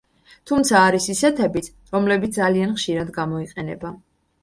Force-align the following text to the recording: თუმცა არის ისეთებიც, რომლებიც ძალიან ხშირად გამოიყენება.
თუმცა 0.51 0.81
არის 0.85 1.09
ისეთებიც, 1.15 1.71
რომლებიც 1.99 2.43
ძალიან 2.43 2.77
ხშირად 2.81 3.15
გამოიყენება. 3.23 3.99